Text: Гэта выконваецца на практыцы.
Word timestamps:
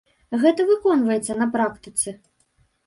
Гэта 0.45 0.65
выконваецца 0.71 1.39
на 1.43 1.51
практыцы. 1.59 2.17